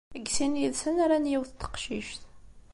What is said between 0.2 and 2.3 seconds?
sin yid-sen ran yiwet n teqcict.